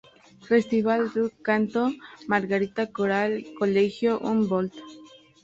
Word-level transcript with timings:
Festival 0.49 1.01
D’Canto, 1.13 1.83
Margarita, 2.33 2.83
Coral 2.91 3.31
Colegio 3.59 4.17
Humboldt. 4.27 4.73